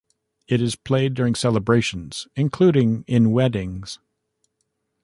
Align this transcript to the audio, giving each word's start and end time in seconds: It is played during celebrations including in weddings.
It 0.47 0.63
is 0.63 0.75
played 0.75 1.13
during 1.13 1.35
celebrations 1.35 2.27
including 2.35 3.03
in 3.05 3.29
weddings. 3.33 3.99